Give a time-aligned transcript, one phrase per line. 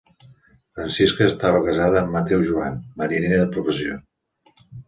[0.77, 4.01] Francisca estava casada amb Mateu Joan, mariner de professió.